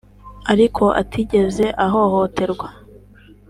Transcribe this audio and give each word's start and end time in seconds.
ariko 0.51 0.83
atigeze 1.01 1.65
ahohoterwa 1.85 2.67